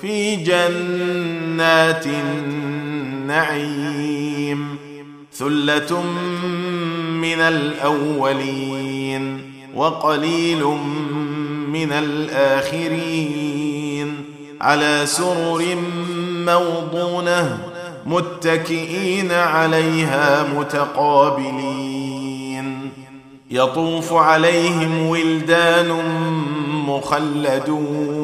في 0.00 0.36
جنات 0.36 2.06
النعيم 3.26 4.76
ثلة 5.32 6.02
من 7.12 7.40
الأولين 7.40 9.40
وقليل 9.74 10.64
من 11.68 11.92
الآخرين 11.92 13.04
على 14.60 15.02
سرر 15.06 15.76
موضونة 16.46 17.58
متكئين 18.06 19.32
عليها 19.32 20.46
متقابلين 20.58 22.04
يطوف 23.50 24.12
عليهم 24.12 25.06
ولدان 25.06 25.88
مخلدون 26.86 28.23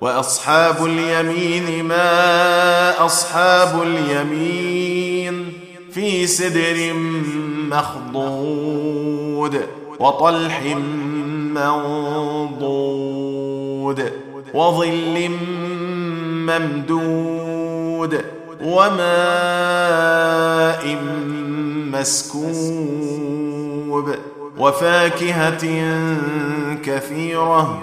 وأصحاب 0.00 0.84
اليمين 0.84 1.84
ما 1.84 3.06
أصحاب 3.06 3.82
اليمين 3.82 5.52
في 5.92 6.26
سدر 6.26 6.92
مخضود 7.70 9.60
وطلح 10.00 10.62
منضود 11.54 13.00
وظل 14.54 15.30
ممدود 16.48 18.24
وماء 18.62 19.00
مسكوب 21.92 24.14
وفاكهة 24.58 25.64
كثيرة 26.84 27.82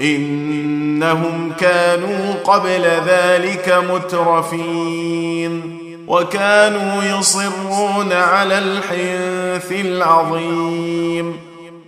إنهم 0.00 1.52
كانوا 1.60 2.34
قبل 2.44 2.86
ذلك 3.06 3.78
مترفين 3.90 5.78
وكانوا 6.08 7.02
يصرون 7.04 8.12
على 8.12 8.58
الحنث 8.58 9.72
العظيم 9.72 11.36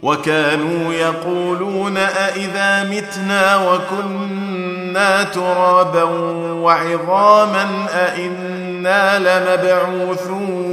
وكانوا 0.02 0.94
يقولون 0.94 1.96
أإذا 1.96 2.84
متنا 2.84 3.56
وكنا 3.56 5.22
ترابا 5.22 6.02
وعظاما 6.52 7.86
أإنا 7.92 9.18
لمبعوثون 9.18 10.72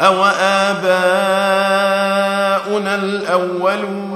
أو 0.00 0.24
آباؤنا 0.40 0.84
الأولون 2.94 4.15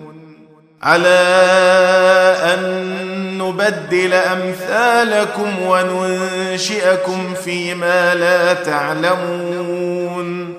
على 0.83 1.19
أن 2.43 2.61
نبدل 3.37 4.13
أمثالكم 4.13 5.61
وننشئكم 5.67 7.33
فيما 7.43 8.15
لا 8.15 8.53
تعلمون. 8.53 10.53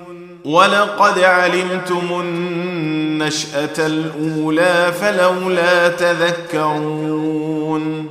ولقد 0.45 1.19
علمتم 1.19 2.07
النشأة 2.11 3.79
الأولى 3.79 4.93
فلولا 5.01 5.87
تذكرون. 5.87 8.07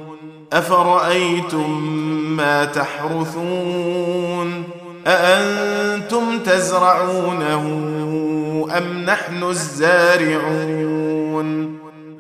أفرأيتم 0.52 1.82
ما 2.36 2.64
تحرثون؟ 2.64 4.64
أأنتم 5.06 6.38
تزرعونه 6.38 7.62
أم 8.76 9.04
نحن 9.04 9.42
الزارعون؟ 9.42 11.02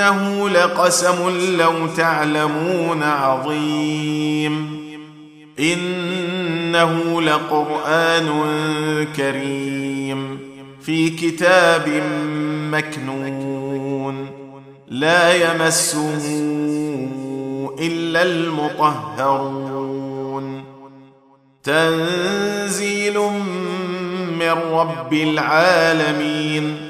وانه 0.00 0.48
لقسم 0.48 1.30
لو 1.56 1.86
تعلمون 1.96 3.02
عظيم. 3.02 4.80
إنه 5.58 7.22
لقرآن 7.22 8.28
كريم 9.16 10.38
في 10.82 11.10
كتاب 11.10 12.02
مكنون. 12.72 14.26
لا 14.88 15.34
يمسه 15.34 16.18
إلا 17.80 18.22
المطهرون. 18.22 19.70
تنزيل 21.62 23.18
من 24.38 24.56
رب 24.72 25.12
العالمين. 25.12 26.89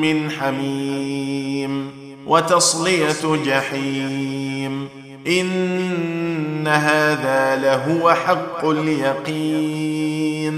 من 0.00 0.30
حميم 0.30 1.93
وتصلية 2.26 3.44
جحيم. 3.44 4.88
إن 5.26 6.68
هذا 6.68 7.56
لهو 7.56 8.14
حق 8.14 8.64
اليقين. 8.64 10.54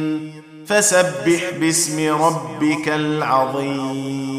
فسبح 0.67 1.51
باسم 1.61 2.23
ربك 2.23 2.89
العظيم. 2.89 4.36